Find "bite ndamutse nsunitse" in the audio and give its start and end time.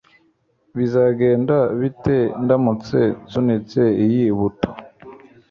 1.79-3.81